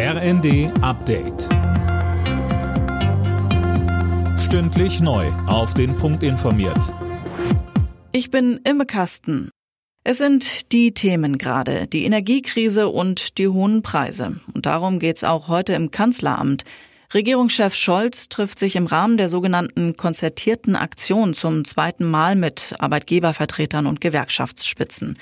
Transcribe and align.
RND 0.00 0.70
Update. 0.80 1.48
Stündlich 4.38 5.00
neu. 5.00 5.26
Auf 5.48 5.74
den 5.74 5.96
Punkt 5.96 6.22
informiert. 6.22 6.94
Ich 8.12 8.30
bin 8.30 8.60
Imme 8.62 8.86
Kasten. 8.86 9.50
Es 10.04 10.18
sind 10.18 10.70
die 10.70 10.94
Themen 10.94 11.36
gerade, 11.36 11.88
die 11.88 12.04
Energiekrise 12.04 12.86
und 12.86 13.38
die 13.38 13.48
hohen 13.48 13.82
Preise. 13.82 14.38
Und 14.54 14.66
darum 14.66 15.00
geht's 15.00 15.24
auch 15.24 15.48
heute 15.48 15.72
im 15.72 15.90
Kanzleramt. 15.90 16.62
Regierungschef 17.12 17.74
Scholz 17.74 18.28
trifft 18.28 18.60
sich 18.60 18.76
im 18.76 18.86
Rahmen 18.86 19.16
der 19.16 19.28
sogenannten 19.28 19.96
konzertierten 19.96 20.76
Aktion 20.76 21.34
zum 21.34 21.64
zweiten 21.64 22.08
Mal 22.08 22.36
mit 22.36 22.76
Arbeitgebervertretern 22.78 23.88
und 23.88 24.00
Gewerkschaftsspitzen. 24.00 25.18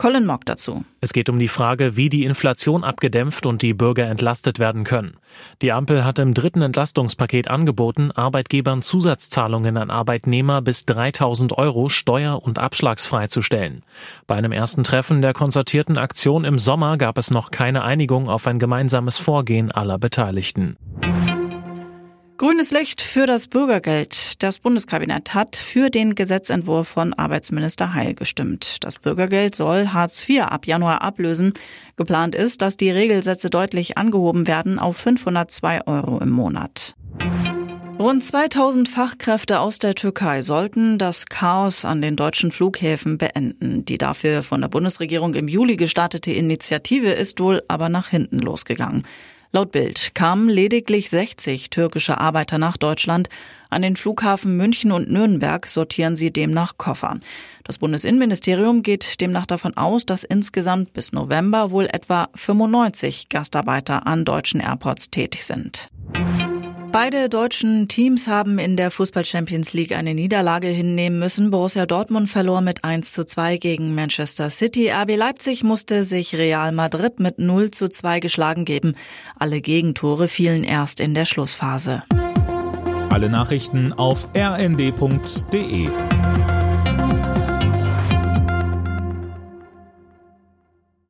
Colin 0.00 0.24
Mock 0.24 0.46
dazu. 0.46 0.86
Es 1.02 1.12
geht 1.12 1.28
um 1.28 1.38
die 1.38 1.46
Frage, 1.46 1.94
wie 1.94 2.08
die 2.08 2.24
Inflation 2.24 2.84
abgedämpft 2.84 3.44
und 3.44 3.60
die 3.60 3.74
Bürger 3.74 4.06
entlastet 4.06 4.58
werden 4.58 4.82
können. 4.82 5.18
Die 5.60 5.72
Ampel 5.72 6.06
hat 6.06 6.18
im 6.18 6.32
dritten 6.32 6.62
Entlastungspaket 6.62 7.48
angeboten, 7.48 8.10
Arbeitgebern 8.10 8.80
Zusatzzahlungen 8.80 9.76
an 9.76 9.90
Arbeitnehmer 9.90 10.62
bis 10.62 10.86
3000 10.86 11.52
Euro 11.58 11.90
steuer- 11.90 12.42
und 12.42 12.58
abschlagsfrei 12.58 13.26
zu 13.26 13.42
stellen. 13.42 13.82
Bei 14.26 14.36
einem 14.36 14.52
ersten 14.52 14.84
Treffen 14.84 15.20
der 15.20 15.34
konzertierten 15.34 15.98
Aktion 15.98 16.46
im 16.46 16.56
Sommer 16.56 16.96
gab 16.96 17.18
es 17.18 17.30
noch 17.30 17.50
keine 17.50 17.82
Einigung 17.82 18.30
auf 18.30 18.46
ein 18.46 18.58
gemeinsames 18.58 19.18
Vorgehen 19.18 19.70
aller 19.70 19.98
Beteiligten. 19.98 20.78
Grünes 22.40 22.70
Licht 22.70 23.02
für 23.02 23.26
das 23.26 23.48
Bürgergeld. 23.48 24.42
Das 24.42 24.60
Bundeskabinett 24.60 25.34
hat 25.34 25.56
für 25.56 25.90
den 25.90 26.14
Gesetzentwurf 26.14 26.88
von 26.88 27.12
Arbeitsminister 27.12 27.92
Heil 27.92 28.14
gestimmt. 28.14 28.82
Das 28.82 28.98
Bürgergeld 28.98 29.54
soll 29.54 29.88
Hartz 29.88 30.26
IV 30.26 30.44
ab 30.44 30.66
Januar 30.66 31.02
ablösen. 31.02 31.52
Geplant 31.96 32.34
ist, 32.34 32.62
dass 32.62 32.78
die 32.78 32.88
Regelsätze 32.90 33.50
deutlich 33.50 33.98
angehoben 33.98 34.46
werden 34.46 34.78
auf 34.78 34.96
502 34.96 35.86
Euro 35.86 36.18
im 36.20 36.30
Monat. 36.30 36.94
Rund 37.98 38.24
2000 38.24 38.88
Fachkräfte 38.88 39.60
aus 39.60 39.78
der 39.78 39.94
Türkei 39.94 40.40
sollten 40.40 40.96
das 40.96 41.26
Chaos 41.26 41.84
an 41.84 42.00
den 42.00 42.16
deutschen 42.16 42.52
Flughäfen 42.52 43.18
beenden. 43.18 43.84
Die 43.84 43.98
dafür 43.98 44.42
von 44.42 44.62
der 44.62 44.68
Bundesregierung 44.68 45.34
im 45.34 45.46
Juli 45.46 45.76
gestartete 45.76 46.32
Initiative 46.32 47.10
ist 47.10 47.38
wohl 47.38 47.62
aber 47.68 47.90
nach 47.90 48.08
hinten 48.08 48.38
losgegangen. 48.38 49.04
Laut 49.52 49.72
Bild 49.72 50.14
kamen 50.14 50.48
lediglich 50.48 51.10
60 51.10 51.70
türkische 51.70 52.18
Arbeiter 52.18 52.56
nach 52.56 52.76
Deutschland. 52.76 53.28
An 53.68 53.82
den 53.82 53.96
Flughafen 53.96 54.56
München 54.56 54.92
und 54.92 55.10
Nürnberg 55.10 55.66
sortieren 55.66 56.14
sie 56.14 56.32
demnach 56.32 56.78
Koffer. 56.78 57.18
Das 57.64 57.78
Bundesinnenministerium 57.78 58.84
geht 58.84 59.20
demnach 59.20 59.46
davon 59.46 59.76
aus, 59.76 60.06
dass 60.06 60.22
insgesamt 60.22 60.92
bis 60.92 61.10
November 61.10 61.72
wohl 61.72 61.86
etwa 61.86 62.28
95 62.36 63.28
Gastarbeiter 63.28 64.06
an 64.06 64.24
deutschen 64.24 64.60
Airports 64.60 65.10
tätig 65.10 65.44
sind. 65.44 65.90
Beide 66.92 67.28
deutschen 67.28 67.86
Teams 67.86 68.26
haben 68.26 68.58
in 68.58 68.76
der 68.76 68.90
Fußball 68.90 69.24
Champions 69.24 69.72
League 69.74 69.92
eine 69.92 70.12
Niederlage 70.12 70.66
hinnehmen 70.66 71.20
müssen. 71.20 71.52
Borussia 71.52 71.86
Dortmund 71.86 72.28
verlor 72.28 72.62
mit 72.62 72.82
1 72.82 73.12
zu 73.12 73.24
2 73.24 73.58
gegen 73.58 73.94
Manchester 73.94 74.50
City. 74.50 74.90
RB 74.90 75.16
Leipzig 75.16 75.62
musste 75.62 76.02
sich 76.02 76.36
Real 76.36 76.72
Madrid 76.72 77.20
mit 77.20 77.38
0 77.38 77.70
zu 77.70 77.88
2 77.88 78.18
geschlagen 78.18 78.64
geben. 78.64 78.96
Alle 79.38 79.60
Gegentore 79.60 80.26
fielen 80.26 80.64
erst 80.64 81.00
in 81.00 81.14
der 81.14 81.26
Schlussphase. 81.26 82.02
Alle 83.08 83.30
Nachrichten 83.30 83.92
auf 83.92 84.28
rnd.de 84.36 85.88